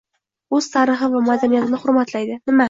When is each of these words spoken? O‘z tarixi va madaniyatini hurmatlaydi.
O‘z 0.59 0.67
tarixi 0.75 1.09
va 1.11 1.21
madaniyatini 1.27 1.81
hurmatlaydi. 1.85 2.41